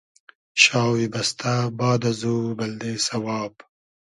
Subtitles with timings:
[0.61, 3.53] شاوی بئستۂ باد ازو بلدې سئواب